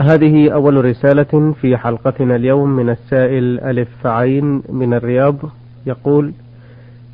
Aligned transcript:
هذه 0.00 0.50
أول 0.50 0.84
رسالة 0.84 1.54
في 1.60 1.76
حلقتنا 1.76 2.36
اليوم 2.36 2.76
من 2.76 2.90
السائل 2.90 3.60
ألف 3.60 4.06
عين 4.06 4.62
من 4.68 4.94
الرياض 4.94 5.36
يقول 5.86 6.32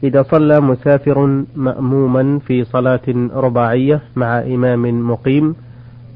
إذا 0.04 0.22
صلى 0.22 0.61
مسافر 0.61 1.45
مأموما 1.56 2.38
في 2.38 2.64
صلاة 2.64 3.01
رباعية 3.35 4.01
مع 4.16 4.38
إمام 4.40 5.11
مقيم 5.11 5.54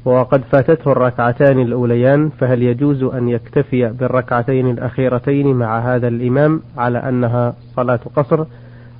وقد 0.05 0.41
فاتته 0.51 0.91
الركعتان 0.91 1.59
الأوليان 1.59 2.29
فهل 2.29 2.63
يجوز 2.63 3.03
أن 3.03 3.29
يكتفي 3.29 3.89
بالركعتين 3.89 4.69
الأخيرتين 4.69 5.55
مع 5.55 5.79
هذا 5.79 6.07
الإمام 6.07 6.61
على 6.77 6.97
أنها 6.97 7.53
صلاة 7.75 7.99
قصر 8.15 8.45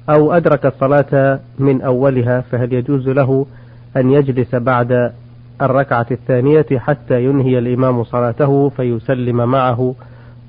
أو 0.10 0.34
أدرك 0.34 0.66
الصلاة 0.66 1.40
من 1.60 1.82
أولها 1.82 2.42
فهل 2.42 2.74
يجوز 2.74 3.10
له 3.10 3.46
أن 3.98 4.12
يجلس 4.12 4.56
بعد 4.56 5.12
الركعة 5.62 6.08
الثانية 6.12 6.66
حتى 6.78 7.26
ينهي 7.26 7.60
الإمام 7.60 8.04
صلاته 8.04 8.70
فيسلم 8.70 9.36
معه 9.36 9.95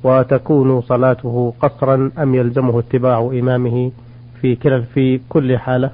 وتكون 0.04 0.80
صلاته 0.80 1.54
قصرا 1.60 2.10
أم 2.18 2.34
يلزمه 2.34 2.78
اتباع 2.78 3.18
إمامه 3.18 3.92
في 4.40 4.54
كل 4.54 4.82
في 4.82 5.20
كل 5.28 5.58
حالة. 5.58 5.90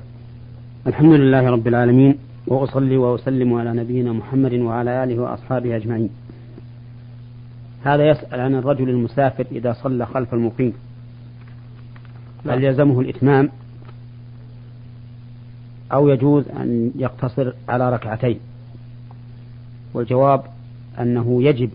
الحمد 0.87 1.13
لله 1.13 1.51
رب 1.51 1.69
العالمين 1.69 2.19
وأصلي 2.47 2.97
وأسلم 2.97 3.55
على 3.55 3.73
نبينا 3.73 4.13
محمد 4.13 4.55
وعلى 4.55 5.05
آله 5.05 5.19
وأصحابه 5.19 5.77
أجمعين. 5.77 6.11
هذا 7.85 8.09
يسأل 8.09 8.41
عن 8.41 8.55
الرجل 8.55 8.89
المسافر 8.89 9.47
إذا 9.53 9.73
صلى 9.73 10.07
خلف 10.07 10.35
المقيم. 10.35 10.73
هل 12.47 12.51
نعم. 12.51 12.63
يلزمه 12.63 13.01
الإتمام؟ 13.01 13.49
أو 15.93 16.09
يجوز 16.09 16.49
أن 16.49 16.91
يقتصر 16.97 17.53
على 17.69 17.91
ركعتين؟ 17.91 18.39
والجواب 19.95 20.43
أنه 21.01 21.43
يجب 21.43 21.71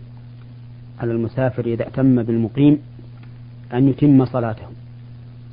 على 1.00 1.12
المسافر 1.12 1.66
إذا 1.66 1.86
أتم 1.86 2.22
بالمقيم 2.22 2.78
أن 3.72 3.88
يتم 3.88 4.24
صلاته 4.24 4.66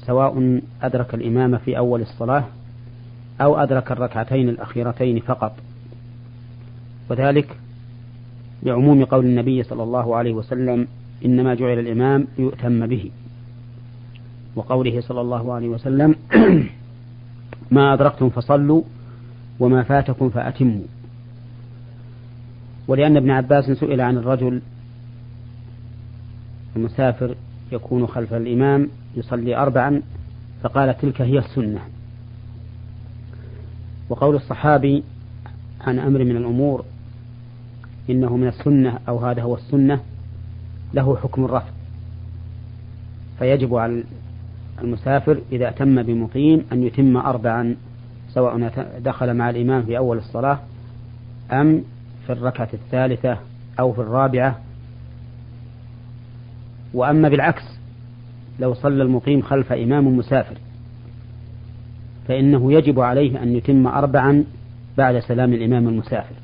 سواء 0.06 0.62
أدرك 0.82 1.14
الإمام 1.14 1.58
في 1.58 1.78
أول 1.78 2.02
الصلاة 2.02 2.44
أو 3.42 3.58
أدرك 3.58 3.92
الركعتين 3.92 4.50
الأخيرتين 4.50 5.20
فقط. 5.20 5.56
وذلك 7.10 7.58
لعموم 8.64 9.06
قول 9.06 9.26
النبي 9.26 9.64
صلى 9.64 9.84
الله 9.84 10.16
عليه 10.16 10.34
وسلم 10.34 10.88
إنما 11.26 11.56
جعل 11.56 11.80
الإمام 11.80 12.28
ليؤتم 12.38 12.88
به. 12.88 13.12
وقوله 14.56 15.02
صلى 15.02 15.22
الله 15.22 15.54
عليه 15.54 15.68
وسلم 15.68 16.16
ما 17.72 17.94
أدركتم 17.94 18.30
فصلوا 18.30 18.82
وما 19.60 19.84
فاتكم 19.84 20.30
فأتموا. 20.30 20.84
ولأن 22.88 23.18
ابن 23.18 23.32
عباس 23.32 23.66
سئل 23.66 24.02
عن 24.02 24.18
الرجل 24.18 24.62
المسافر 26.76 27.36
يكون 27.72 28.08
خلف 28.08 28.34
الإمام 28.34 28.90
يصلي 29.16 29.56
أربعا 29.56 30.02
فقال 30.64 30.98
تلك 30.98 31.22
هي 31.22 31.40
السنة. 31.40 31.82
وقول 34.10 34.36
الصحابي 34.36 35.04
عن 35.82 36.00
أمر 36.00 36.24
من 36.24 36.38
الأمور 36.38 36.86
إنه 38.10 38.38
من 38.38 38.48
السنة 38.48 39.00
أو 39.08 39.26
هذا 39.26 39.42
هو 39.42 39.56
السنة 39.56 40.00
له 40.94 41.16
حكم 41.16 41.46
الرفع. 41.46 41.70
فيجب 43.40 43.76
على 43.76 44.04
المسافر 44.82 45.42
إذا 45.52 45.70
أتم 45.70 46.04
بمقيم 46.04 46.66
أن 46.72 46.84
يتم 46.84 47.18
أربعا 47.18 47.76
سواء 48.30 48.72
دخل 49.00 49.34
مع 49.34 49.50
الإمام 49.50 49.84
في 49.84 49.98
أول 49.98 50.18
الصلاة 50.18 50.60
أم 51.52 51.84
في 52.28 52.34
الركعة 52.34 52.70
الثالثة 52.74 53.38
أو 53.80 53.94
في 53.94 54.00
الرابعة. 54.02 54.60
وأما 56.94 57.30
بالعكس 57.30 57.64
لو 58.60 58.74
صلى 58.74 59.04
المقيم 59.04 59.42
خلف 59.42 59.72
إمام 59.72 60.18
مسافر 60.18 60.56
فإنه 62.28 62.74
يجب 62.74 63.00
عليه 63.00 63.44
أن 63.44 63.56
يتم 63.56 63.88
أربعا 63.88 64.44
بعد 64.98 65.20
سلام 65.20 65.54
الإمام 65.54 65.88
المسافر. 65.88 66.36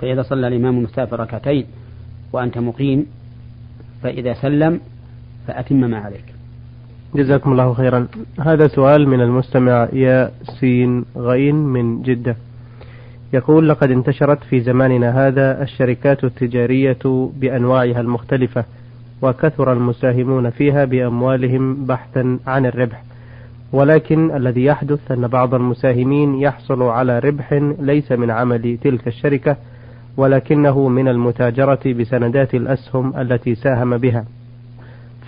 فإذا 0.00 0.22
صلى 0.22 0.48
الإمام 0.48 0.78
المسافر 0.78 1.20
ركعتين 1.20 1.64
وأنت 2.32 2.58
مقيم 2.58 3.06
فإذا 4.02 4.34
سلم 4.34 4.80
فأتم 5.46 5.76
ما 5.76 5.98
عليك. 5.98 6.24
جزاكم 7.14 7.52
الله 7.52 7.74
خيرا. 7.74 8.06
هذا 8.40 8.68
سؤال 8.68 9.08
من 9.08 9.20
المستمع 9.20 9.88
يا 9.92 10.30
سين 10.60 11.04
غين 11.16 11.54
من 11.54 12.02
جدة. 12.02 12.36
يقول 13.32 13.68
لقد 13.68 13.90
انتشرت 13.90 14.44
في 14.44 14.60
زماننا 14.60 15.26
هذا 15.26 15.62
الشركات 15.62 16.24
التجارية 16.24 17.30
بأنواعها 17.40 18.00
المختلفة 18.00 18.64
وكثر 19.22 19.72
المساهمون 19.72 20.50
فيها 20.50 20.84
بأموالهم 20.84 21.86
بحثا 21.86 22.38
عن 22.46 22.66
الربح. 22.66 23.02
ولكن 23.72 24.36
الذي 24.36 24.64
يحدث 24.64 25.10
أن 25.12 25.28
بعض 25.28 25.54
المساهمين 25.54 26.34
يحصل 26.34 26.82
على 26.82 27.18
ربح 27.18 27.52
ليس 27.80 28.12
من 28.12 28.30
عمل 28.30 28.78
تلك 28.82 29.06
الشركة 29.06 29.56
ولكنه 30.16 30.88
من 30.88 31.08
المتاجرة 31.08 31.80
بسندات 31.86 32.54
الأسهم 32.54 33.20
التي 33.20 33.54
ساهم 33.54 33.96
بها. 33.96 34.24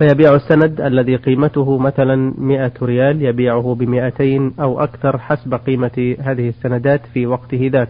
فيبيع 0.02 0.34
السند 0.34 0.80
الذي 0.80 1.16
قيمته 1.16 1.78
مثلا 1.78 2.34
مئة 2.38 2.72
ريال 2.82 3.22
يبيعه 3.22 3.74
بمئتين 3.74 4.52
أو 4.60 4.80
أكثر 4.80 5.18
حسب 5.18 5.54
قيمة 5.54 6.16
هذه 6.20 6.48
السندات 6.48 7.06
في 7.06 7.26
وقته 7.26 7.70
ذاك. 7.72 7.88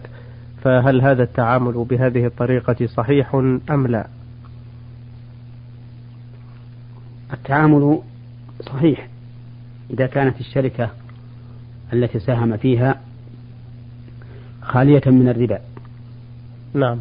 فهل 0.61 1.01
هذا 1.01 1.23
التعامل 1.23 1.85
بهذه 1.89 2.25
الطريقة 2.25 2.85
صحيح 2.85 3.35
أم 3.69 3.87
لا؟ 3.87 4.07
التعامل 7.33 7.99
صحيح 8.61 9.07
إذا 9.89 10.07
كانت 10.07 10.39
الشركة 10.39 10.89
التي 11.93 12.19
ساهم 12.19 12.57
فيها 12.57 13.01
خالية 14.61 15.03
من 15.05 15.29
الربا. 15.29 15.59
نعم. 16.73 16.97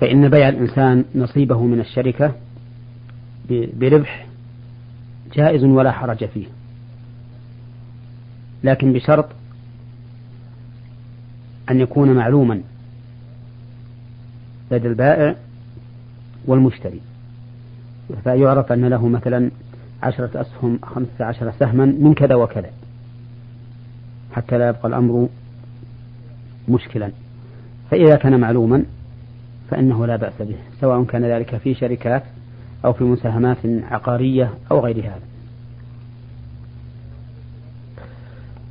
فإن 0.00 0.28
بيع 0.28 0.48
الإنسان 0.48 1.04
نصيبه 1.14 1.62
من 1.62 1.80
الشركة 1.80 2.45
بربح 3.50 4.26
جائز 5.34 5.64
ولا 5.64 5.92
حرج 5.92 6.24
فيه. 6.24 6.46
لكن 8.64 8.92
بشرط 8.92 9.28
أن 11.70 11.80
يكون 11.80 12.12
معلوما 12.12 12.60
لدى 14.70 14.88
البائع 14.88 15.36
والمشتري. 16.46 17.00
فيعرف 18.24 18.72
أن 18.72 18.84
له 18.84 19.08
مثلا 19.08 19.50
عشرة 20.02 20.40
أسهم 20.40 20.78
خمسة 20.82 21.24
عشر 21.24 21.52
سهما 21.52 21.84
من 21.84 22.14
كذا 22.14 22.34
وكذا. 22.34 22.70
حتى 24.32 24.58
لا 24.58 24.68
يبقى 24.68 24.88
الأمر 24.88 25.28
مشكلا. 26.68 27.10
فإذا 27.90 28.16
كان 28.16 28.40
معلوما 28.40 28.84
فإنه 29.70 30.06
لا 30.06 30.16
بأس 30.16 30.42
به 30.42 30.56
سواء 30.80 31.04
كان 31.04 31.24
ذلك 31.24 31.56
في 31.56 31.74
شركات 31.74 32.22
أو 32.84 32.92
في 32.92 33.04
مساهمات 33.04 33.56
عقارية 33.90 34.50
أو 34.70 34.80
غير 34.80 34.96
هذا. 34.98 35.20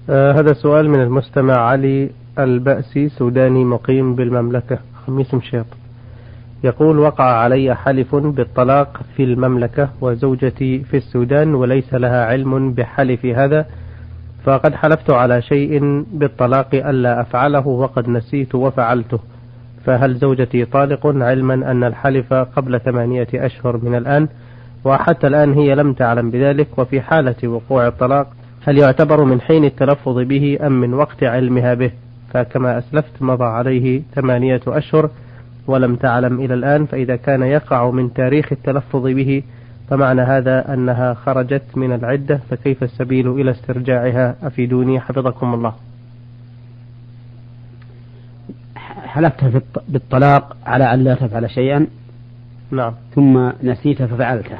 آه 0.10 0.32
هذا 0.32 0.54
سؤال 0.54 0.90
من 0.90 1.02
المستمع 1.02 1.54
علي 1.58 2.10
البأسي 2.40 3.10
سوداني 3.10 3.66
مقيم 3.66 4.16
بالمملكة 4.16 4.80
خميس 5.08 5.34
مشيط. 5.34 5.66
يقول 6.64 7.00
وقع 7.00 7.24
علي 7.24 7.76
حلف 7.76 8.16
بالطلاق 8.16 9.02
في 9.16 9.24
المملكة 9.24 9.90
وزوجتي 10.02 10.80
في 10.80 10.98
السودان 10.98 11.56
وليس 11.56 11.94
لها 11.94 12.26
علم 12.26 12.74
بحلف 12.74 13.26
هذا 13.26 13.66
فقد 14.44 14.74
حلفت 14.76 15.10
على 15.10 15.42
شيء 15.42 16.04
بالطلاق 16.14 16.76
ألا 16.76 17.22
أفعله 17.22 17.68
وقد 17.68 18.10
نسيت 18.10 18.56
وفعلته. 18.56 19.20
فهل 19.86 20.16
زوجتي 20.16 20.66
طالق 20.66 21.08
علما 21.08 21.54
أن 21.54 21.84
الحلف 21.84 22.34
قبل 22.34 22.80
ثمانية 22.80 23.28
أشهر 23.34 23.78
من 23.78 23.96
الآن؟ 23.96 24.28
وحتى 24.86 25.28
الآن 25.28 25.54
هي 25.54 25.76
لم 25.76 25.94
تعلم 25.94 26.32
بذلك 26.32 26.68
وفي 26.78 27.02
حالة 27.02 27.48
وقوع 27.48 27.88
الطلاق 27.88 28.28
هل 28.68 28.78
يعتبر 28.78 29.24
من 29.24 29.42
حين 29.42 29.66
التلفظ 29.66 30.20
به 30.20 30.58
أم 30.62 30.82
من 30.82 30.94
وقت 30.94 31.24
علمها 31.24 31.74
به؟ 31.74 31.92
فكما 32.34 32.78
أسلفت 32.78 33.22
مضى 33.22 33.44
عليه 33.44 34.02
ثمانية 34.16 34.62
أشهر 34.68 35.10
ولم 35.68 35.96
تعلم 35.96 36.40
إلى 36.40 36.54
الآن 36.54 36.86
فإذا 36.86 37.16
كان 37.16 37.44
يقع 37.44 37.90
من 37.90 38.14
تاريخ 38.14 38.52
التلفظ 38.52 39.04
به 39.04 39.44
فمعنى 39.90 40.22
هذا 40.22 40.74
أنها 40.74 41.14
خرجت 41.14 41.64
من 41.76 41.92
العدة 41.92 42.40
فكيف 42.50 42.84
السبيل 42.84 43.28
إلى 43.28 43.52
استرجاعها؟ 43.52 44.36
أفيدوني 44.44 45.00
حفظكم 45.00 45.54
الله. 45.54 45.74
حلفت 49.16 49.64
بالطلاق 49.88 50.58
على 50.66 50.94
أن 50.94 51.04
لا 51.04 51.16
تفعل 51.16 51.50
شيئا؟ 51.50 51.88
نعم. 52.72 52.94
ثم 53.16 53.52
نسيت 53.64 54.04
ففعلته. 54.04 54.58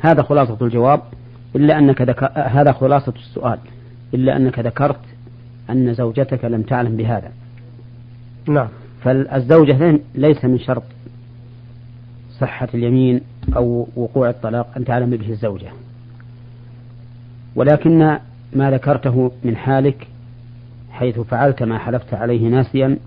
هذا 0.00 0.22
خلاصة 0.22 0.56
الجواب. 0.62 1.00
إلا 1.56 1.78
أنك 1.78 2.02
ذكر 2.02 2.30
هذا 2.34 2.72
خلاصة 2.72 3.12
السؤال. 3.16 3.58
إلا 4.14 4.36
أنك 4.36 4.58
ذكرت 4.58 5.00
أن 5.70 5.94
زوجتك 5.94 6.44
لم 6.44 6.62
تعلم 6.62 6.96
بهذا. 6.96 7.32
نعم. 8.48 8.68
فالزوجة 9.02 10.00
ليس 10.14 10.44
من 10.44 10.58
شرط 10.58 10.82
صحة 12.40 12.68
اليمين 12.74 13.20
أو 13.56 13.88
وقوع 13.96 14.30
الطلاق 14.30 14.68
أن 14.76 14.84
تعلم 14.84 15.10
به 15.10 15.30
الزوجة. 15.30 15.68
ولكن 17.56 18.18
ما 18.52 18.70
ذكرته 18.70 19.32
من 19.44 19.56
حالك 19.56 20.06
حيث 20.90 21.20
فعلت 21.20 21.62
ما 21.62 21.78
حلفت 21.78 22.14
عليه 22.14 22.48
ناسيا 22.48 22.98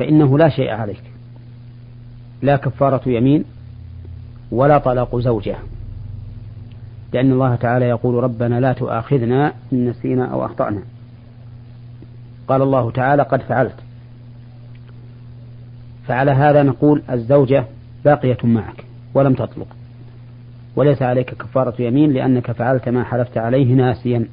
فإنه 0.00 0.38
لا 0.38 0.48
شيء 0.48 0.70
عليك. 0.70 1.02
لا 2.42 2.56
كفارة 2.56 3.08
يمين 3.08 3.44
ولا 4.52 4.78
طلاق 4.78 5.16
زوجة 5.16 5.56
لأن 7.12 7.32
الله 7.32 7.54
تعالى 7.54 7.84
يقول 7.84 8.24
ربنا 8.24 8.60
لا 8.60 8.72
تؤاخذنا 8.72 9.52
إن 9.72 9.88
نسينا 9.88 10.26
أو 10.26 10.44
أخطأنا. 10.44 10.82
قال 12.48 12.62
الله 12.62 12.90
تعالى 12.90 13.22
قد 13.22 13.42
فعلت. 13.42 13.74
فعلى 16.06 16.30
هذا 16.30 16.62
نقول 16.62 17.02
الزوجة 17.10 17.64
باقية 18.04 18.38
معك 18.44 18.84
ولم 19.14 19.34
تطلق. 19.34 19.76
وليس 20.76 21.02
عليك 21.02 21.34
كفارة 21.34 21.82
يمين 21.82 22.12
لأنك 22.12 22.52
فعلت 22.52 22.88
ما 22.88 23.04
حلفت 23.04 23.38
عليه 23.38 23.74
ناسيا. 23.74 24.28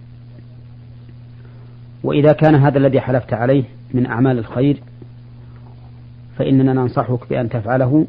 وإذا 2.03 2.33
كان 2.33 2.55
هذا 2.55 2.77
الذي 2.77 3.01
حلفت 3.01 3.33
عليه 3.33 3.63
من 3.93 4.05
أعمال 4.05 4.37
الخير 4.37 4.81
فإننا 6.37 6.73
ننصحك 6.73 7.29
بأن 7.29 7.49
تفعله 7.49 8.07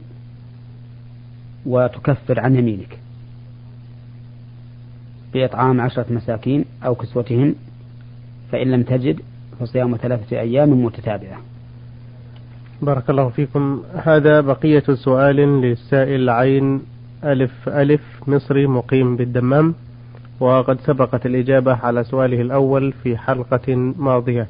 وتكفر 1.66 2.40
عن 2.40 2.56
يمينك. 2.56 2.98
بإطعام 5.34 5.80
عشرة 5.80 6.06
مساكين 6.10 6.64
أو 6.84 6.94
كسوتهم 6.94 7.54
فإن 8.52 8.70
لم 8.70 8.82
تجد 8.82 9.20
فصيام 9.60 9.96
ثلاثة 9.96 10.40
أيام 10.40 10.84
متتابعة. 10.84 11.38
بارك 12.82 13.10
الله 13.10 13.28
فيكم. 13.28 13.82
هذا 13.94 14.40
بقية 14.40 14.84
سؤال 14.94 15.36
للسائل 15.36 16.30
عين 16.30 16.82
ألف 17.24 17.68
ألف 17.68 18.02
مصري 18.26 18.66
مقيم 18.66 19.16
بالدمام 19.16 19.74
وقد 20.40 20.80
سبقت 20.80 21.26
الإجابة 21.26 21.74
على 21.74 22.04
سؤاله 22.04 22.40
الأول 22.40 22.92
في 22.92 23.16
حلقة 23.16 23.76
ماضية. 23.98 24.46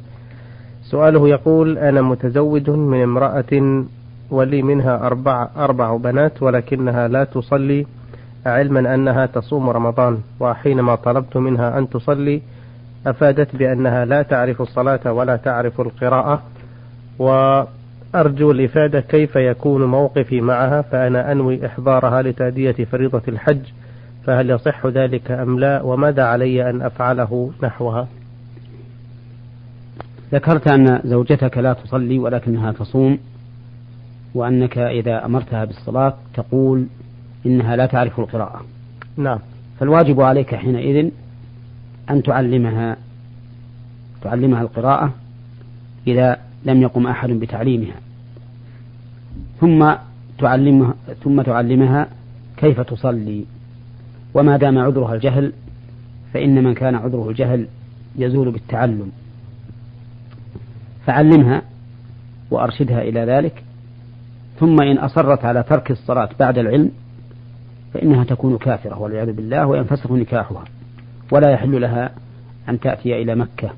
سؤاله 0.90 1.28
يقول 1.28 1.78
أنا 1.78 2.02
متزوج 2.02 2.70
من 2.70 3.02
امرأة 3.02 3.84
ولي 4.30 4.62
منها 4.62 5.06
أربع, 5.06 5.48
أربع 5.56 5.96
بنات 5.96 6.42
ولكنها 6.42 7.08
لا 7.08 7.24
تصلي 7.24 7.86
علما 8.46 8.94
أنها 8.94 9.26
تصوم 9.26 9.70
رمضان 9.70 10.18
وحينما 10.40 10.94
طلبت 10.94 11.36
منها 11.36 11.78
أن 11.78 11.88
تصلي 11.88 12.42
أفادت 13.06 13.56
بأنها 13.56 14.04
لا 14.04 14.22
تعرف 14.22 14.62
الصلاة 14.62 15.12
ولا 15.12 15.36
تعرف 15.36 15.80
القراءة. 15.80 16.42
وأرجو 17.18 18.50
الإفادة 18.50 19.00
كيف 19.00 19.36
يكون 19.36 19.84
موقفي 19.84 20.40
معها 20.40 20.82
فأنا 20.82 21.32
أنوي 21.32 21.66
إحضارها 21.66 22.22
لتأدية 22.22 22.84
فريضة 22.84 23.22
الحج 23.28 23.60
فهل 24.24 24.50
يصح 24.50 24.86
ذلك 24.86 25.30
أم 25.30 25.58
لا؟ 25.58 25.82
وماذا 25.82 26.22
علي 26.24 26.70
أن 26.70 26.82
أفعله 26.82 27.50
نحوها؟ 27.62 28.08
ذكرت 30.32 30.68
أن 30.68 31.00
زوجتك 31.04 31.58
لا 31.58 31.72
تصلي 31.72 32.18
ولكنها 32.18 32.72
تصوم 32.72 33.18
وأنك 34.34 34.78
إذا 34.78 35.24
أمرتها 35.24 35.64
بالصلاة 35.64 36.14
تقول 36.34 36.86
إنها 37.46 37.76
لا 37.76 37.86
تعرف 37.86 38.20
القراءة. 38.20 38.64
نعم. 39.16 39.38
فالواجب 39.80 40.20
عليك 40.20 40.54
حينئذ 40.54 41.10
أن 42.10 42.22
تعلمها 42.22 42.96
تعلمها 44.22 44.62
القراءة 44.62 45.14
إذا 46.06 46.36
لم 46.64 46.82
يقم 46.82 47.06
أحد 47.06 47.30
بتعليمها. 47.30 47.96
ثم 49.60 49.94
تعلمها 50.38 50.94
ثم 51.24 51.42
تعلمها 51.42 52.08
كيف 52.56 52.80
تصلي. 52.80 53.44
وما 54.34 54.56
دام 54.56 54.78
عذرها 54.78 55.14
الجهل 55.14 55.52
فإن 56.34 56.64
من 56.64 56.74
كان 56.74 56.94
عذره 56.94 57.30
الجهل 57.30 57.66
يزول 58.16 58.50
بالتعلم. 58.50 59.10
فعلمها 61.08 61.62
وأرشدها 62.50 63.02
إلى 63.02 63.20
ذلك. 63.20 63.64
ثم 64.60 64.80
إن 64.80 64.98
أصرت 64.98 65.44
على 65.44 65.62
ترك 65.62 65.90
الصلاة 65.90 66.28
بعد 66.40 66.58
العلم 66.58 66.90
فإنها 67.94 68.24
تكون 68.24 68.58
كافرة 68.58 68.98
والعياذ 68.98 69.32
بالله 69.32 69.66
وينفسخ 69.66 70.12
نكاحها. 70.12 70.64
ولا 71.32 71.50
يحل 71.50 71.80
لها 71.80 72.10
أن 72.68 72.80
تأتي 72.80 73.22
إلى 73.22 73.34
مكة. 73.34 73.70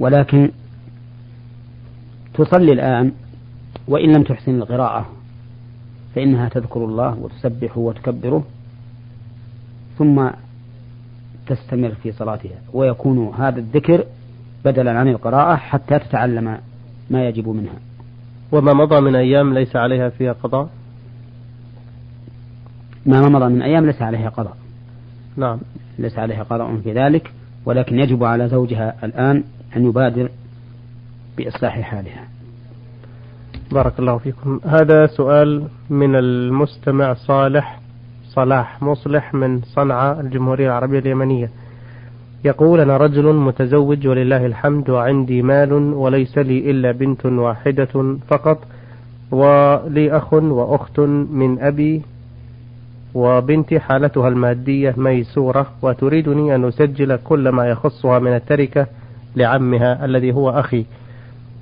ولكن 0.00 0.50
تصلي 2.34 2.72
الآن 2.72 3.12
وإن 3.88 4.12
لم 4.12 4.22
تحسن 4.22 4.54
القراءة 4.54 5.06
فإنها 6.14 6.48
تذكر 6.48 6.84
الله 6.84 7.18
وتسبحه 7.18 7.78
وتكبره 7.78 8.44
ثم 9.98 10.28
تستمر 11.46 11.94
في 12.02 12.12
صلاتها. 12.12 12.58
ويكون 12.72 13.34
هذا 13.34 13.58
الذكر 13.58 14.04
بدلا 14.64 14.98
عن 14.98 15.08
القراءة 15.08 15.56
حتى 15.56 15.98
تتعلم 15.98 16.58
ما 17.10 17.28
يجب 17.28 17.48
منها. 17.48 17.78
وما 18.52 18.72
مضى 18.72 19.00
من 19.00 19.14
أيام 19.16 19.54
ليس 19.54 19.76
عليها 19.76 20.08
فيها 20.08 20.32
قضاء؟ 20.32 20.68
ما 23.06 23.28
مضى 23.28 23.54
من 23.54 23.62
أيام 23.62 23.86
ليس 23.86 24.02
عليها 24.02 24.28
قضاء. 24.28 24.56
نعم. 25.36 25.58
ليس 25.98 26.18
عليها 26.18 26.42
قضاء 26.42 26.76
في 26.76 26.92
ذلك 26.92 27.32
ولكن 27.64 27.98
يجب 27.98 28.24
على 28.24 28.48
زوجها 28.48 28.94
الآن 29.04 29.44
أن 29.76 29.86
يبادر 29.86 30.28
بإصلاح 31.38 31.80
حالها. 31.80 32.28
بارك 33.72 33.98
الله 33.98 34.18
فيكم. 34.18 34.60
هذا 34.64 35.06
سؤال 35.06 35.68
من 35.90 36.16
المستمع 36.16 37.14
صالح 37.14 37.80
صلاح 38.28 38.82
مصلح 38.82 39.34
من 39.34 39.60
صنعاء 39.60 40.20
الجمهورية 40.20 40.66
العربية 40.66 40.98
اليمنية. 40.98 41.50
يقول 42.44 42.80
أنا 42.80 42.96
رجل 42.96 43.32
متزوج 43.34 44.06
ولله 44.06 44.46
الحمد 44.46 44.90
وعندي 44.90 45.42
مال 45.42 45.72
وليس 45.72 46.38
لي 46.38 46.70
إلا 46.70 46.92
بنت 46.92 47.26
واحدة 47.26 48.16
فقط 48.28 48.58
ولي 49.30 50.16
أخ 50.16 50.32
وأخت 50.32 51.00
من 51.30 51.58
أبي 51.60 52.02
وبنتي 53.14 53.80
حالتها 53.80 54.28
المادية 54.28 54.94
ميسورة 54.96 55.66
وتريدني 55.82 56.54
أن 56.54 56.64
أسجل 56.64 57.16
كل 57.16 57.48
ما 57.48 57.66
يخصها 57.68 58.18
من 58.18 58.34
التركة 58.34 58.86
لعمها 59.36 60.04
الذي 60.04 60.32
هو 60.32 60.50
أخي 60.50 60.84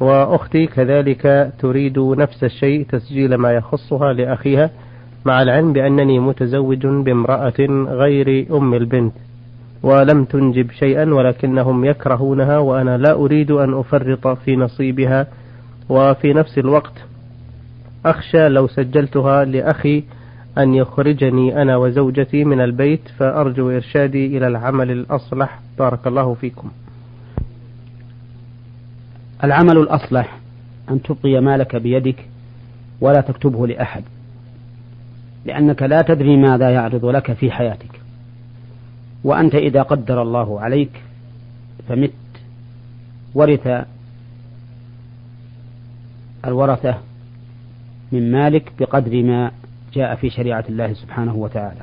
وأختي 0.00 0.67
كذلك 0.67 1.53
تريد 1.59 1.99
نفس 1.99 2.44
الشيء 2.44 2.87
تسجيل 2.88 3.35
ما 3.35 3.53
يخصها 3.53 4.13
لأخيها 4.13 4.70
مع 5.25 5.43
العلم 5.43 5.72
بأنني 5.72 6.19
متزوج 6.19 6.87
بامرأة 6.87 7.87
غير 7.89 8.46
أم 8.56 8.75
البنت 8.75 9.13
ولم 9.82 10.25
تنجب 10.25 10.70
شيئا 10.70 11.15
ولكنهم 11.15 11.84
يكرهونها 11.84 12.58
وأنا 12.58 12.96
لا 12.99 13.13
أريد 13.13 13.51
أن 13.51 13.75
أفرط 13.75 14.29
في 14.29 14.56
نصيبها 14.56 15.27
وفي 15.89 16.32
نفس 16.32 16.58
الوقت 16.58 16.93
أخشى 18.06 18.49
لو 18.49 18.67
سجلتها 18.69 19.44
لأخي 19.44 20.05
أن 20.58 20.75
يخرجني 20.75 21.63
أنا 21.63 21.77
وزوجتي 21.77 22.44
من 22.44 22.60
البيت 22.60 23.08
فأرجو 23.19 23.70
إرشادي 23.70 24.39
إلى 24.39 24.46
العمل 24.46 24.91
الأصلح. 24.91 25.60
بارك 25.79 26.06
الله 26.06 26.34
فيكم. 26.34 26.70
العمل 29.44 29.79
الأصلح 29.79 30.39
أن 30.91 31.03
تبقي 31.03 31.41
مالك 31.41 31.77
بيدك 31.77 32.25
ولا 33.01 33.20
تكتبه 33.20 33.67
لأحد 33.67 34.03
لأنك 35.44 35.82
لا 35.82 36.03
تدري 36.03 36.37
ماذا 36.37 36.70
يعرض 36.70 37.06
لك 37.06 37.32
في 37.32 37.51
حياتك. 37.51 38.00
وأنت 39.24 39.55
إذا 39.55 39.82
قدر 39.82 40.22
الله 40.22 40.60
عليك 40.60 41.03
فمت. 41.89 42.10
ورث 43.34 43.86
الورثة 46.44 46.98
من 48.12 48.32
مالك 48.32 48.72
بقدر 48.81 49.22
ما 49.22 49.50
جاء 49.93 50.15
في 50.15 50.31
شريعة 50.31 50.65
الله 50.69 50.93
سبحانه 50.93 51.34
وتعالى. 51.34 51.81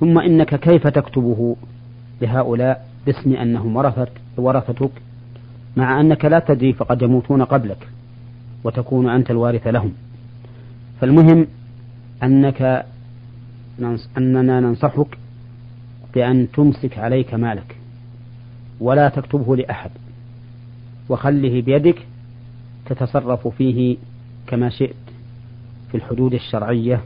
ثم 0.00 0.18
إنك 0.18 0.54
كيف 0.54 0.86
تكتبه 0.86 1.56
لهؤلاء 2.22 2.86
باسم 3.06 3.34
أنهم 3.34 3.76
ورثت 3.76 4.12
ورثتك؟ 4.36 4.90
مع 5.76 6.00
أنك 6.00 6.24
لا 6.24 6.38
تدري 6.38 6.72
فقد 6.72 7.02
يموتون 7.02 7.42
قبلك 7.44 7.88
وتكون 8.64 9.10
أنت 9.10 9.30
الوارث 9.30 9.66
لهم. 9.66 9.92
فالمهم 11.00 11.46
أنك 12.22 12.86
أننا 14.18 14.60
ننصحك 14.60 15.18
بأن 16.14 16.50
تمسك 16.50 16.98
عليك 16.98 17.34
مالك 17.34 17.76
ولا 18.80 19.08
تكتبه 19.08 19.56
لأحد 19.56 19.90
وخله 21.08 21.60
بيدك 21.60 22.06
تتصرف 22.86 23.48
فيه 23.48 23.96
كما 24.46 24.70
شئت 24.70 24.96
في 25.90 25.96
الحدود 25.96 26.34
الشرعية. 26.34 27.00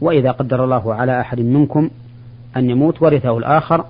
وإذا 0.00 0.30
قدر 0.30 0.64
الله 0.64 0.94
على 0.94 1.20
أحد 1.20 1.40
منكم 1.40 1.90
أن 2.56 2.70
يموت 2.70 3.02
ورثه 3.02 3.38
الآخر 3.38 3.84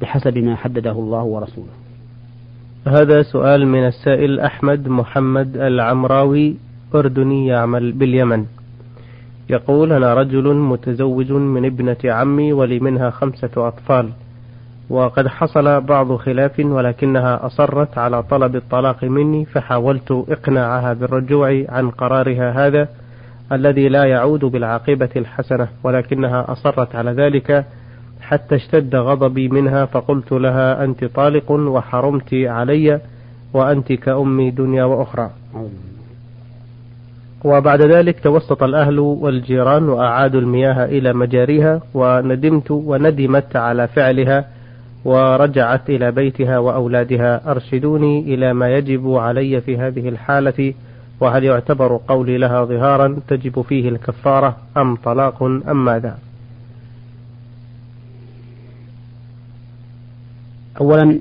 بحسب 0.00 0.38
ما 0.38 0.56
حدده 0.56 0.92
الله 0.92 1.22
ورسوله. 1.22 1.72
هذا 2.86 3.22
سؤال 3.22 3.66
من 3.66 3.86
السائل 3.86 4.40
أحمد 4.40 4.88
محمد 4.88 5.56
العمراوي 5.56 6.56
أردني 6.94 7.46
يعمل 7.46 7.92
باليمن. 7.92 8.46
يقول 9.50 9.92
أنا 9.92 10.14
رجل 10.14 10.54
متزوج 10.54 11.32
من 11.32 11.64
ابنة 11.64 11.96
عمي 12.04 12.52
ولي 12.52 12.78
منها 12.80 13.10
خمسة 13.10 13.50
أطفال 13.56 14.10
وقد 14.90 15.28
حصل 15.28 15.80
بعض 15.80 16.16
خلاف 16.16 16.58
ولكنها 16.60 17.46
أصرت 17.46 17.98
على 17.98 18.22
طلب 18.22 18.56
الطلاق 18.56 19.04
مني 19.04 19.44
فحاولت 19.44 20.24
إقناعها 20.28 20.92
بالرجوع 20.92 21.64
عن 21.68 21.90
قرارها 21.90 22.66
هذا 22.66 22.88
الذي 23.52 23.88
لا 23.88 24.04
يعود 24.04 24.44
بالعاقبة 24.44 25.08
الحسنة 25.16 25.68
ولكنها 25.84 26.52
أصرت 26.52 26.94
على 26.94 27.10
ذلك 27.12 27.64
حتى 28.20 28.54
اشتد 28.54 28.96
غضبي 28.96 29.48
منها 29.48 29.84
فقلت 29.84 30.32
لها 30.32 30.84
أنت 30.84 31.04
طالق 31.04 31.50
وحرمت 31.50 32.34
علي 32.34 33.00
وأنت 33.54 33.92
كأمي 33.92 34.50
دنيا 34.50 34.84
وأخرى. 34.84 35.30
وبعد 37.44 37.82
ذلك 37.82 38.20
توسط 38.20 38.62
الأهل 38.62 38.98
والجيران 38.98 39.88
وأعادوا 39.88 40.40
المياه 40.40 40.84
إلى 40.84 41.12
مجاريها 41.12 41.80
وندمت 41.94 42.70
وندمت 42.70 43.56
على 43.56 43.88
فعلها 43.88 44.44
ورجعت 45.04 45.90
إلى 45.90 46.12
بيتها 46.12 46.58
وأولادها. 46.58 47.50
أرشدوني 47.50 48.34
إلى 48.34 48.52
ما 48.52 48.76
يجب 48.76 49.14
علي 49.14 49.60
في 49.60 49.78
هذه 49.78 50.08
الحالة 50.08 50.74
وهل 51.20 51.44
يعتبر 51.44 52.00
قولي 52.08 52.38
لها 52.38 52.64
ظهارا 52.64 53.20
تجب 53.28 53.62
فيه 53.62 53.88
الكفارة 53.88 54.56
أم 54.76 54.96
طلاق 54.96 55.42
أم 55.42 55.84
ماذا؟ 55.84 56.18
أولا 60.80 61.20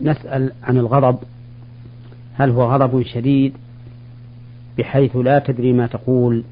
نسأل 0.00 0.52
عن 0.62 0.76
الغضب. 0.76 1.18
هل 2.34 2.50
هو 2.50 2.62
غضب 2.72 3.02
شديد؟ 3.02 3.52
بحيث 4.78 5.16
لا 5.16 5.38
تدري 5.38 5.72
ما 5.72 5.86
تقول. 5.86 6.44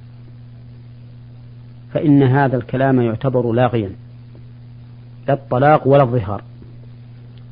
فإن 1.92 2.22
هذا 2.22 2.56
الكلام 2.56 3.00
يعتبر 3.00 3.52
لاغيا 3.52 3.90
لا 5.28 5.34
الطلاق 5.34 5.88
ولا 5.88 6.02
الظهار. 6.02 6.42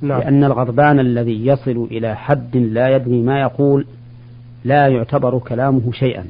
نعم. 0.03 0.21
لأن 0.21 0.45
الغضبان 0.45 1.01
الذي 1.01 1.47
يصل 1.47 1.89
إلى 1.91 2.17
حد 2.17 2.57
لا 2.57 2.97
يدري 2.97 3.23
ما 3.23 3.41
يقول 3.41 3.87
لا 4.65 4.89
يعتبر 4.89 5.39
كلامه 5.39 5.93
شيئا. 5.93 6.25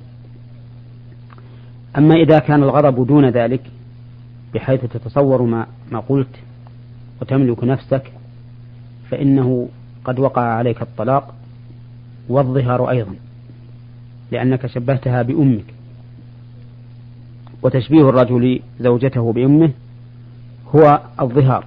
أما 1.99 2.15
إذا 2.15 2.39
كان 2.39 2.63
الغضب 2.63 3.07
دون 3.07 3.29
ذلك 3.29 3.61
بحيث 4.55 4.81
تتصور 4.85 5.43
ما, 5.43 5.67
ما 5.93 6.01
قلت 6.01 6.37
وتملك 7.21 7.65
نفسك 7.65 8.13
فإنه 9.11 9.69
قد 10.05 10.19
وقع 10.19 10.43
عليك 10.43 10.83
الطلاق 10.83 11.35
والظهار 12.29 12.91
أيضا. 12.91 13.15
لأنك 14.35 14.67
شبهتها 14.67 15.23
بأمك. 15.23 15.65
وتشبيه 17.63 18.09
الرجل 18.09 18.61
زوجته 18.81 19.33
بأمه 19.33 19.71
هو 20.75 21.01
الظهار 21.21 21.67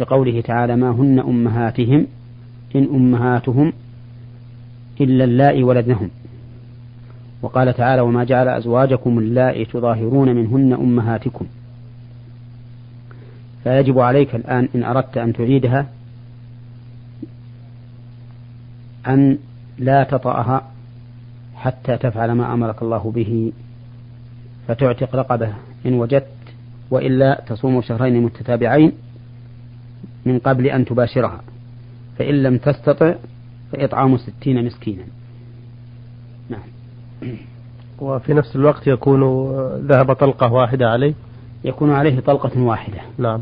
لقوله 0.00 0.40
تعالى 0.40 0.76
ما 0.76 0.90
هن 0.90 1.18
أمهاتهم 1.18 2.06
إن 2.76 2.84
أمهاتهم 2.84 3.72
إلا 5.00 5.24
اللائي 5.24 5.62
ولدنهم 5.62 6.10
وقال 7.42 7.74
تعالى 7.74 8.02
وما 8.02 8.24
جعل 8.24 8.48
أزواجكم 8.48 9.18
اللائي 9.18 9.64
تظاهرون 9.64 10.36
منهن 10.36 10.72
أمهاتكم 10.72 11.46
فيجب 13.64 13.98
عليك 13.98 14.34
الآن 14.34 14.68
إن 14.74 14.84
أردت 14.84 15.18
أن 15.18 15.32
تعيدها 15.32 15.86
أن 19.08 19.38
لا 19.78 20.04
تطأها 20.04 20.75
حتى 21.56 21.96
تفعل 21.96 22.32
ما 22.32 22.54
أمرك 22.54 22.82
الله 22.82 23.12
به 23.14 23.52
فتعتق 24.68 25.16
رقبة 25.16 25.52
إن 25.86 25.94
وجدت 25.94 26.26
وإلا 26.90 27.42
تصوم 27.46 27.82
شهرين 27.82 28.22
متتابعين 28.22 28.92
من 30.26 30.38
قبل 30.38 30.66
أن 30.66 30.84
تباشرها 30.84 31.40
فإن 32.18 32.42
لم 32.42 32.58
تستطع 32.58 33.14
فإطعام 33.72 34.16
ستين 34.16 34.64
مسكينا. 34.64 35.02
نعم. 36.50 36.60
وفي 37.98 38.34
نفس 38.34 38.56
الوقت 38.56 38.86
يكون 38.86 39.22
ذهب 39.86 40.12
طلقة 40.12 40.52
واحدة 40.52 40.90
عليه؟ 40.90 41.14
يكون 41.64 41.90
عليه 41.90 42.20
طلقة 42.20 42.60
واحدة. 42.60 42.98
نعم. 43.18 43.40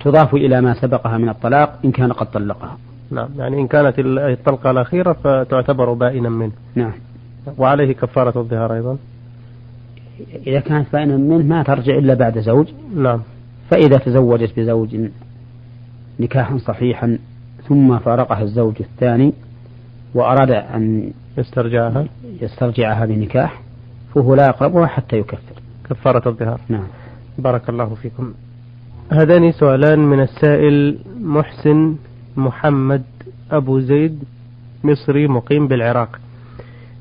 تضاف 0.00 0.34
إلى 0.34 0.60
ما 0.60 0.74
سبقها 0.74 1.18
من 1.18 1.28
الطلاق 1.28 1.78
إن 1.84 1.92
كان 1.92 2.12
قد 2.12 2.30
طلقها. 2.30 2.78
نعم. 3.10 3.28
يعني 3.36 3.60
إن 3.60 3.66
كانت 3.66 3.94
الطلقة 3.98 4.70
الأخيرة 4.70 5.12
فتعتبر 5.12 5.92
بائنا 5.92 6.28
منه. 6.28 6.52
نعم. 6.74 6.92
وعليه 7.58 7.92
كفارة 7.92 8.38
الظهار 8.38 8.74
أيضا. 8.74 8.96
إذا 10.46 10.60
كانت 10.60 10.92
بائنا 10.92 11.16
منه 11.16 11.44
ما 11.44 11.62
ترجع 11.62 11.98
إلا 11.98 12.14
بعد 12.14 12.38
زوج. 12.38 12.68
نعم. 12.96 13.20
فإذا 13.70 13.98
تزوجت 13.98 14.60
بزوج 14.60 14.96
نكاحا 16.20 16.58
صحيحا 16.58 17.18
ثم 17.68 17.98
فارقها 17.98 18.42
الزوج 18.42 18.74
الثاني 18.80 19.32
وأراد 20.14 20.50
أن 20.50 21.12
يسترجعها. 21.38 22.06
يسترجعها 22.40 23.06
بنكاح 23.06 23.60
فهو 24.14 24.34
لا 24.34 24.46
يقربها 24.46 24.86
حتى 24.86 25.16
يكفر. 25.16 25.54
كفارة 25.90 26.28
الظهار. 26.28 26.60
نعم. 26.68 26.86
بارك 27.38 27.68
الله 27.68 27.94
فيكم. 27.94 28.34
هذان 29.10 29.52
سؤالان 29.52 29.98
من 29.98 30.20
السائل 30.20 30.98
محسن 31.20 31.96
محمد 32.36 33.02
أبو 33.50 33.80
زيد 33.80 34.24
مصري 34.84 35.28
مقيم 35.28 35.68
بالعراق. 35.68 36.20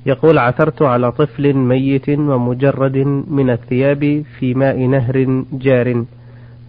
يقول 0.05 0.37
عثرت 0.37 0.81
على 0.81 1.11
طفل 1.11 1.53
ميت 1.53 2.09
ومجرد 2.09 2.97
من 3.27 3.49
الثياب 3.49 4.23
في 4.39 4.53
ماء 4.53 4.79
نهر 4.79 5.43
جار. 5.53 6.05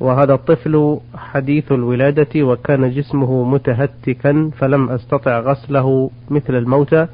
وهذا 0.00 0.34
الطفل 0.34 0.98
حديث 1.14 1.72
الولادة 1.72 2.42
وكان 2.42 2.90
جسمه 2.90 3.44
متهتكا 3.44 4.50
فلم 4.58 4.90
أستطع 4.90 5.40
غسله 5.40 6.10
مثل 6.30 6.54
الموتى 6.54 7.06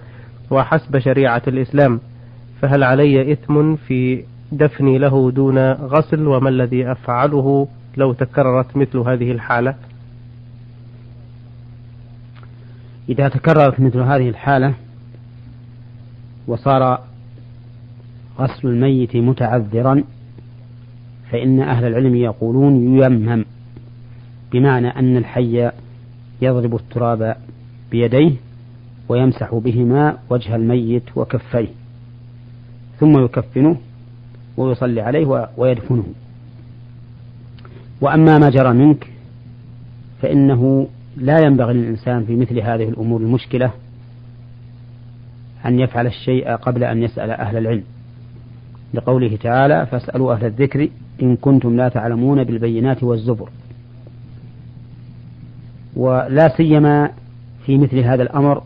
وحسب 0.51 0.99
شريعة 0.99 1.43
الإسلام. 1.49 2.01
فهل 2.63 2.85
علي 2.85 3.33
إثم 3.33 3.77
في 3.77 4.25
دفني 4.53 4.99
له 4.99 5.31
دون 5.31 5.73
غسل؟ 5.73 6.27
وما 6.27 6.49
الذي 6.49 6.93
أفعله 6.93 7.69
لو 7.97 8.13
تكررت 8.13 8.77
مثل 8.77 8.99
هذه 8.99 9.33
الحالة؟ 9.33 9.75
إذا 13.09 13.29
تكررت 13.29 13.81
مثل 13.81 13.99
هذه 13.99 14.29
الحالة 14.29 14.75
وصار 16.51 17.01
غسل 18.39 18.69
الميت 18.69 19.17
متعذرا 19.17 20.05
فإن 21.31 21.61
أهل 21.61 21.85
العلم 21.85 22.17
يقولون 22.17 22.99
ييمم 22.99 23.45
بمعنى 24.53 24.89
أن 24.89 25.17
الحي 25.17 25.71
يضرب 26.43 26.75
التراب 26.75 27.37
بيديه 27.91 28.33
ويمسح 29.09 29.55
بهما 29.55 30.19
وجه 30.31 30.57
الميت 30.57 31.03
وكفيه 31.17 31.69
ثم 33.01 33.25
يكفنه 33.25 33.77
ويصلي 34.57 35.01
عليه 35.01 35.49
ويدفنه. 35.57 36.05
وأما 38.01 38.39
ما 38.39 38.51
جرى 38.51 38.73
منك 38.73 39.11
فإنه 40.23 40.89
لا 41.17 41.39
ينبغي 41.39 41.73
للإنسان 41.75 42.25
في 42.25 42.37
مثل 42.37 42.59
هذه 42.59 42.89
الأمور 42.89 43.21
المشكلة 43.21 43.73
أن 45.67 45.81
يفعل 45.81 46.07
الشيء 46.07 46.51
قبل 46.57 46.85
أن 46.85 47.03
يسأل 47.03 47.31
أهل 47.31 47.57
العلم. 47.57 47.85
لقوله 48.95 49.37
تعالى 49.37 49.87
فاسألوا 49.87 50.35
أهل 50.35 50.45
الذكر 50.47 50.89
إن 51.23 51.37
كنتم 51.37 51.77
لا 51.77 51.89
تعلمون 51.89 52.45
بالبينات 52.45 53.03
والزبر. 53.03 53.49
ولا 55.97 56.57
سيما 56.57 57.11
في 57.67 57.79
مثل 57.79 57.99
هذا 57.99 58.23
الأمر 58.23 58.63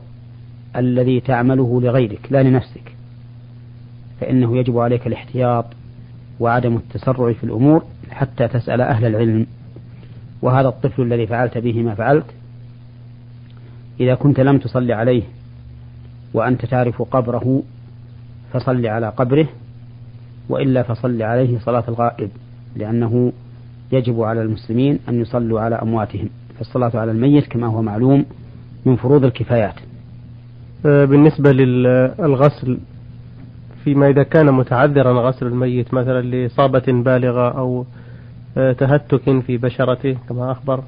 الذي 0.77 1.21
تعمله 1.21 1.81
لغيرك 1.81 2.21
لا 2.31 2.43
لنفسك. 2.43 2.95
فإنه 4.21 4.57
يجب 4.57 4.79
عليك 4.79 5.07
الاحتياط 5.07 5.65
وعدم 6.41 6.77
التسرع 6.77 7.33
في 7.33 7.45
الأمور 7.45 7.85
حتى 8.11 8.49
تسأل 8.49 8.81
أهل 8.81 9.07
العلم. 9.07 9.47
وهذا 10.43 10.69
الطفل 10.69 11.03
الذي 11.03 11.27
فعلت 11.27 11.59
به 11.59 11.83
ما 11.83 11.95
فعلت 11.95 12.27
إذا 14.01 14.15
كنت 14.15 14.41
لم 14.41 14.59
تصلي 14.59 14.93
عليه 14.93 15.23
وأنت 16.35 16.67
تعرف 16.67 17.03
قبره 17.03 17.63
فصل 18.53 18.87
على 18.87 19.09
قبره 19.09 19.47
وإلا 20.49 20.83
فصل 20.83 21.23
عليه 21.23 21.59
صلاة 21.59 21.85
الغائب 21.89 22.31
لأنه 22.77 23.33
يجب 23.93 24.21
على 24.21 24.43
المسلمين 24.43 24.99
أن 25.09 25.21
يصلوا 25.21 25.61
على 25.61 25.75
أمواتهم 25.75 26.29
فالصلاة 26.59 26.91
على 26.95 27.11
الميت 27.11 27.47
كما 27.47 27.67
هو 27.67 27.83
معلوم 27.83 28.25
من 28.87 28.97
فروض 28.97 29.25
الكفايات. 29.25 29.75
أه، 30.87 31.05
بالنسبة 31.05 31.53
للغسل 31.53 32.79
فيما 33.85 34.09
إذا 34.09 34.23
كان 34.23 34.55
متعذرا 34.55 35.29
غسل 35.29 35.47
الميت 35.47 35.95
مثلا 35.95 36.23
لإصابة 36.23 36.83
بالغة 36.89 37.59
أو 37.59 37.85
أه، 38.57 38.73
تهتك 38.73 39.41
في 39.41 39.57
بشرته 39.57 40.17
كما 40.29 40.53
أخبر 40.53 40.83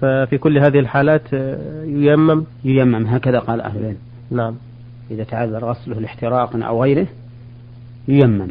ففي 0.00 0.38
كل 0.38 0.58
هذه 0.58 0.78
الحالات 0.78 1.34
آه، 1.34 1.84
ييمم؟ 1.84 2.44
ييمم 2.64 3.06
هكذا 3.06 3.38
قال 3.38 3.60
أهل 3.60 3.78
العلم. 3.78 4.07
نعم. 4.30 4.54
إذا 5.10 5.24
تعذر 5.24 5.64
غسله 5.64 6.00
لاحتراق 6.00 6.56
أو 6.56 6.82
غيره 6.82 7.06
ييمم 8.08 8.48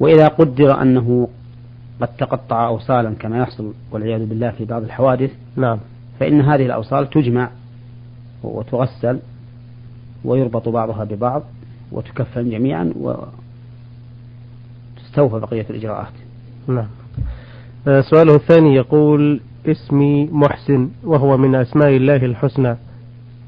وإذا 0.00 0.28
قدر 0.28 0.82
أنه 0.82 1.28
قد 2.00 2.08
تقطع 2.08 2.66
أوصالا 2.66 3.14
كما 3.14 3.38
يحصل 3.38 3.72
والعياذ 3.90 4.26
بالله 4.26 4.50
في 4.50 4.64
بعض 4.64 4.82
الحوادث 4.82 5.30
نعم. 5.56 5.78
فإن 6.20 6.40
هذه 6.40 6.66
الأوصال 6.66 7.10
تجمع 7.10 7.50
وتغسل 8.42 9.18
ويربط 10.24 10.68
بعضها 10.68 11.04
ببعض 11.04 11.42
وتكفن 11.92 12.50
جميعا 12.50 12.92
وتستوفى 14.96 15.40
بقية 15.40 15.66
الإجراءات. 15.70 16.12
نعم. 16.68 16.86
آه، 17.88 18.00
سؤاله 18.00 18.34
الثاني 18.34 18.74
يقول 18.74 19.40
اسمي 19.66 20.28
محسن 20.32 20.88
وهو 21.04 21.36
من 21.36 21.54
أسماء 21.54 21.96
الله 21.96 22.16
الحسنى. 22.16 22.76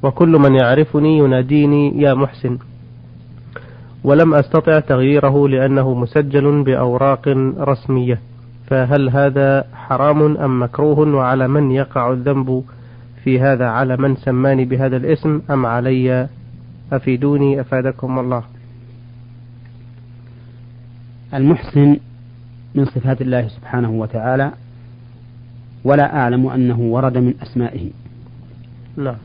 وكل 0.02 0.28
من 0.28 0.54
يعرفني 0.54 1.18
يناديني 1.18 2.02
يا 2.02 2.14
محسن. 2.14 2.58
ولم 4.04 4.34
أستطع 4.34 4.80
تغييره 4.80 5.48
لأنه 5.48 5.94
مسجل 5.94 6.64
بأوراق 6.64 7.28
رسمية. 7.58 8.20
فهل 8.66 9.08
هذا 9.08 9.64
حرام 9.74 10.36
أم 10.36 10.62
مكروه 10.62 10.98
وعلى 10.98 11.48
من 11.48 11.70
يقع 11.70 12.12
الذنب 12.12 12.64
في 13.24 13.40
هذا؟ 13.40 13.66
على 13.66 13.96
من 13.96 14.16
سماني 14.16 14.64
بهذا 14.64 14.96
الاسم؟ 14.96 15.40
أم 15.50 15.66
علي؟ 15.66 16.28
أفيدوني 16.92 17.60
أفادكم 17.60 18.18
الله. 18.18 18.42
المحسن 21.34 21.96
من 22.74 22.84
صفات 22.84 23.22
الله 23.22 23.48
سبحانه 23.48 23.90
وتعالى 23.90 24.52
ولا 25.84 26.16
أعلم 26.16 26.46
أنه 26.46 26.80
ورد 26.80 27.18
من 27.18 27.34
أسمائه. 27.42 27.90
نعم. 28.96 29.16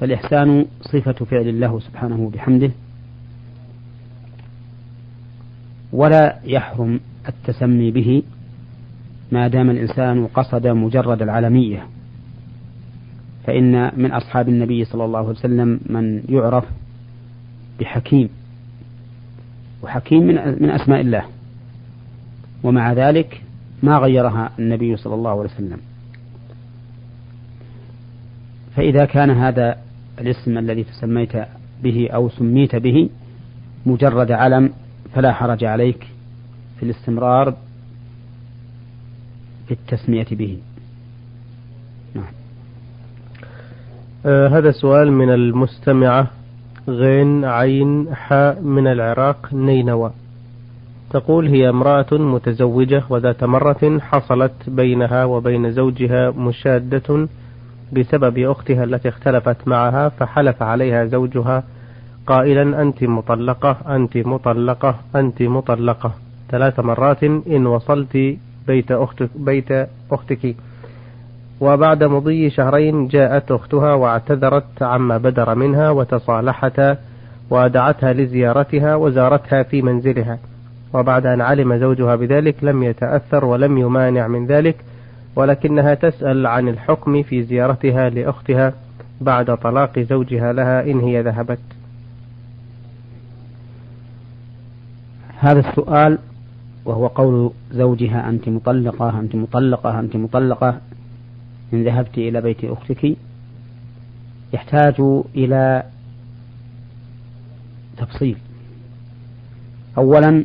فالإحسان 0.00 0.66
صفة 0.82 1.24
فعل 1.24 1.48
الله 1.48 1.80
سبحانه 1.80 2.30
بحمده. 2.30 2.70
ولا 5.92 6.38
يحرم 6.44 7.00
التسمي 7.28 7.90
به 7.90 8.22
ما 9.32 9.48
دام 9.48 9.70
الإنسان 9.70 10.26
قصد 10.26 10.66
مجرد 10.66 11.22
العالمية. 11.22 11.86
فإن 13.46 14.00
من 14.00 14.12
أصحاب 14.12 14.48
النبي 14.48 14.84
صلى 14.84 15.04
الله 15.04 15.18
عليه 15.18 15.28
وسلم 15.28 15.80
من 15.86 16.22
يعرف 16.28 16.64
بحكيم 17.80 18.28
وحكيم 19.82 20.26
من 20.26 20.34
من 20.62 20.70
أسماء 20.70 21.00
الله. 21.00 21.24
ومع 22.62 22.92
ذلك 22.92 23.42
ما 23.82 23.98
غيرها 23.98 24.50
النبي 24.58 24.96
صلى 24.96 25.14
الله 25.14 25.30
عليه 25.30 25.50
وسلم. 25.50 25.78
فإذا 28.76 29.04
كان 29.04 29.30
هذا 29.30 29.87
الاسم 30.20 30.58
الذي 30.58 30.84
تسميت 30.84 31.32
به 31.82 32.08
أو 32.14 32.28
سميت 32.28 32.76
به 32.76 33.08
مجرد 33.86 34.30
علم 34.30 34.72
فلا 35.14 35.32
حرج 35.32 35.64
عليك 35.64 36.06
في 36.76 36.82
الاستمرار 36.82 37.54
في 39.68 39.74
التسمية 39.74 40.26
به 40.30 40.58
نعم. 42.14 42.24
آه 44.26 44.48
هذا 44.48 44.70
سؤال 44.70 45.12
من 45.12 45.30
المستمعة 45.30 46.30
غين 46.88 47.44
عين 47.44 48.14
حاء 48.14 48.60
من 48.60 48.86
العراق 48.86 49.48
نينوى 49.52 50.12
تقول 51.10 51.48
هي 51.48 51.68
امرأة 51.68 52.06
متزوجة 52.12 53.02
وذات 53.10 53.44
مرة 53.44 53.98
حصلت 54.00 54.70
بينها 54.70 55.24
وبين 55.24 55.70
زوجها 55.70 56.30
مشادة 56.30 57.28
بسبب 57.92 58.38
أختها 58.38 58.84
التي 58.84 59.08
اختلفت 59.08 59.68
معها 59.68 60.08
فحلف 60.08 60.62
عليها 60.62 61.04
زوجها 61.04 61.62
قائلا 62.26 62.82
أنت 62.82 63.04
مطلقة 63.04 63.76
أنت 63.96 64.16
مطلقة 64.16 64.94
أنت 65.16 65.42
مطلقة. 65.42 66.12
ثلاث 66.50 66.80
مرات 66.80 67.24
إن 67.24 67.66
وصلت 67.66 68.36
بيت 68.66 68.92
أختك, 68.92 69.30
بيت 69.36 69.88
أختك. 70.12 70.56
وبعد 71.60 72.04
مضي 72.04 72.50
شهرين 72.50 73.08
جاءت 73.08 73.50
أختها 73.50 73.94
واعتذرت 73.94 74.82
عما 74.82 75.18
بدر 75.18 75.54
منها 75.54 75.90
وتصالحتا 75.90 76.96
ودعتها 77.50 78.12
لزيارتها 78.12 78.94
وزارتها 78.94 79.62
في 79.62 79.82
منزلها. 79.82 80.38
وبعد 80.94 81.26
أن 81.26 81.40
علم 81.40 81.76
زوجها 81.76 82.16
بذلك 82.16 82.64
لم 82.64 82.82
يتأثر 82.82 83.44
ولم 83.44 83.78
يمانع 83.78 84.28
من 84.28 84.46
ذلك. 84.46 84.76
ولكنها 85.38 85.94
تسأل 85.94 86.46
عن 86.46 86.68
الحكم 86.68 87.22
في 87.22 87.42
زيارتها 87.42 88.10
لأختها 88.10 88.72
بعد 89.20 89.56
طلاق 89.56 89.98
زوجها 89.98 90.52
لها 90.52 90.82
إن 90.82 91.00
هي 91.00 91.22
ذهبت. 91.22 91.58
هذا 95.38 95.60
السؤال 95.70 96.18
وهو 96.84 97.06
قول 97.06 97.50
زوجها 97.72 98.28
أنت 98.28 98.48
مطلقة 98.48 99.20
أنت 99.20 99.34
مطلقة 99.34 100.00
أنت 100.00 100.16
مطلقة 100.16 100.80
إن 101.72 101.84
ذهبت 101.84 102.18
إلى 102.18 102.40
بيت 102.40 102.64
أختك. 102.64 103.16
يحتاج 104.52 105.00
إلى 105.36 105.82
تفصيل. 107.96 108.36
أولا 109.98 110.44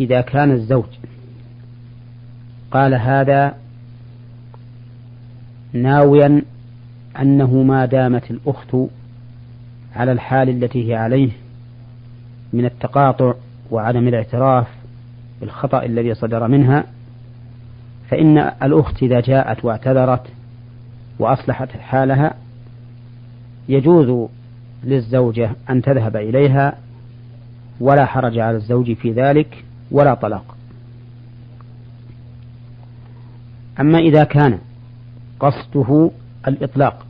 إذا 0.00 0.20
كان 0.20 0.50
الزوج 0.50 0.88
قال 2.70 2.94
هذا 2.94 3.63
ناويا 5.74 6.42
أنه 7.20 7.62
ما 7.62 7.86
دامت 7.86 8.30
الأخت 8.30 8.76
على 9.96 10.12
الحال 10.12 10.48
التي 10.48 10.90
هي 10.90 10.94
عليه 10.94 11.30
من 12.52 12.64
التقاطع 12.64 13.34
وعدم 13.70 14.08
الاعتراف 14.08 14.66
بالخطأ 15.40 15.84
الذي 15.84 16.14
صدر 16.14 16.48
منها 16.48 16.84
فإن 18.10 18.38
الأخت 18.38 19.02
إذا 19.02 19.20
جاءت 19.20 19.64
واعتذرت 19.64 20.26
وأصلحت 21.18 21.68
حالها 21.70 22.34
يجوز 23.68 24.28
للزوجة 24.84 25.50
أن 25.70 25.82
تذهب 25.82 26.16
إليها 26.16 26.78
ولا 27.80 28.06
حرج 28.06 28.38
على 28.38 28.56
الزوج 28.56 28.92
في 28.92 29.12
ذلك 29.12 29.64
ولا 29.90 30.14
طلاق. 30.14 30.56
أما 33.80 33.98
إذا 33.98 34.24
كان 34.24 34.58
قصده 35.40 36.10
الإطلاق 36.48 37.06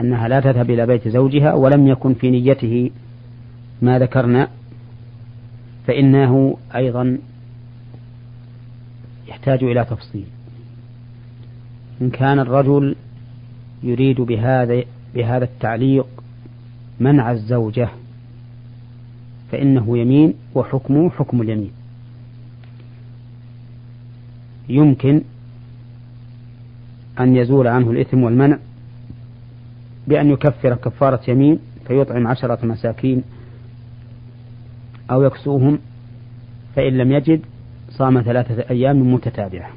أنها 0.00 0.28
لا 0.28 0.40
تذهب 0.40 0.70
إلى 0.70 0.86
بيت 0.86 1.08
زوجها 1.08 1.54
ولم 1.54 1.86
يكن 1.86 2.14
في 2.14 2.30
نيته 2.30 2.90
ما 3.82 3.98
ذكرنا 3.98 4.48
فإنه 5.86 6.56
أيضا 6.74 7.18
يحتاج 9.28 9.64
إلى 9.64 9.84
تفصيل. 9.84 10.24
إن 12.02 12.10
كان 12.10 12.38
الرجل 12.38 12.96
يريد 13.82 14.20
بهذا 14.20 14.82
بهذا 15.14 15.44
التعليق 15.44 16.06
منع 17.00 17.32
الزوجة 17.32 17.88
فإنه 19.52 19.98
يمين 19.98 20.34
وحكمه 20.54 21.10
حكم 21.10 21.42
اليمين. 21.42 21.70
يمكن 24.68 25.22
أن 27.20 27.36
يزول 27.36 27.66
عنه 27.66 27.90
الإثم 27.90 28.22
والمنع 28.22 28.58
بأن 30.06 30.30
يكفر 30.30 30.74
كفارة 30.74 31.20
يمين 31.28 31.58
فيطعم 31.86 32.26
عشرة 32.26 32.66
مساكين 32.66 33.22
أو 35.10 35.22
يكسوهم 35.22 35.78
فإن 36.76 36.92
لم 36.98 37.12
يجد 37.12 37.40
صام 37.90 38.22
ثلاثة 38.22 38.70
أيام 38.70 39.14
متتابعة. 39.14 39.70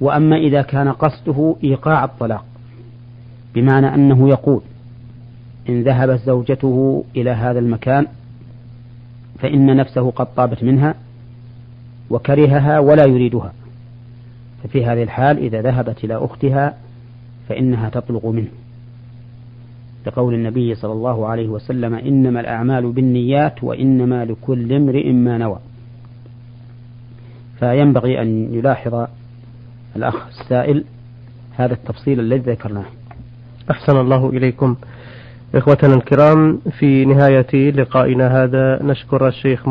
وأما 0.00 0.36
إذا 0.36 0.62
كان 0.62 0.88
قصده 0.88 1.56
إيقاع 1.64 2.04
الطلاق 2.04 2.44
بمعنى 3.54 3.94
أنه 3.94 4.28
يقول 4.28 4.62
إن 5.68 5.82
ذهبت 5.82 6.20
زوجته 6.20 7.04
إلى 7.16 7.30
هذا 7.30 7.58
المكان 7.58 8.06
فإن 9.38 9.76
نفسه 9.76 10.10
قد 10.10 10.34
طابت 10.34 10.62
منها 10.62 10.94
وكرهها 12.10 12.78
ولا 12.78 13.06
يريدها. 13.06 13.52
ففي 14.62 14.84
هذه 14.86 15.02
الحال 15.02 15.38
إذا 15.38 15.62
ذهبت 15.62 16.04
إلى 16.04 16.16
أختها 16.16 16.76
فإنها 17.48 17.88
تطلق 17.88 18.26
منه. 18.26 18.48
لقول 20.06 20.34
النبي 20.34 20.74
صلى 20.74 20.92
الله 20.92 21.26
عليه 21.26 21.48
وسلم 21.48 21.94
إنما 21.94 22.40
الأعمال 22.40 22.92
بالنيات 22.92 23.64
وإنما 23.64 24.24
لكل 24.24 24.72
امرئ 24.72 25.12
ما 25.12 25.38
نوى. 25.38 25.58
فينبغي 27.58 28.22
أن 28.22 28.54
يلاحظ 28.54 29.06
الأخ 29.96 30.26
السائل 30.26 30.84
هذا 31.56 31.74
التفصيل 31.74 32.20
الذي 32.20 32.50
ذكرناه. 32.50 32.86
أحسن 33.70 33.96
الله 33.96 34.30
إليكم. 34.30 34.76
إخوتنا 35.54 35.94
الكرام 35.94 36.60
في 36.78 37.04
نهاية 37.04 37.70
لقائنا 37.70 38.44
هذا 38.44 38.82
نشكر 38.82 39.28
الشيخ 39.28 39.68